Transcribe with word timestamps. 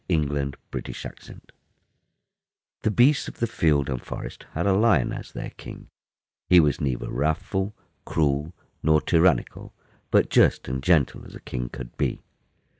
The 0.07 0.15
Kingdom 0.15 0.53
of 0.71 0.71
the 0.71 1.11
Lion 1.27 1.41
THE 2.81 2.89
BEASTS 2.89 3.27
of 3.27 3.35
the 3.37 3.45
field 3.45 3.87
and 3.87 4.01
forest 4.03 4.47
had 4.53 4.65
a 4.65 4.73
Lion 4.73 5.13
as 5.13 5.31
their 5.31 5.51
king. 5.51 5.89
He 6.49 6.59
was 6.59 6.81
neither 6.81 7.11
wrathful, 7.11 7.75
cruel, 8.03 8.51
nor 8.81 8.99
tyrannical, 8.99 9.73
but 10.09 10.31
just 10.31 10.67
and 10.67 10.81
gentle 10.81 11.23
as 11.27 11.35
a 11.35 11.39
king 11.39 11.69
could 11.69 11.95
be. 11.97 12.23